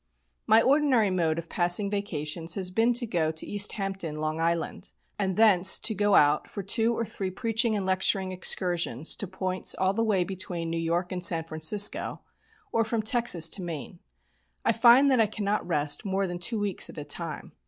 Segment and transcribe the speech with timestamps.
[0.47, 4.93] '"My ordinary mode of passing vacations has been to go to East Hampton, Long Island,
[5.19, 9.75] and thence to go out for two or three preaching and lecturing excursions to points
[9.75, 12.21] all the way between New York and San Francisco,
[12.71, 13.99] or from Texas to Maine.
[14.65, 17.51] I find that I cannot rest more than two weeks at a time.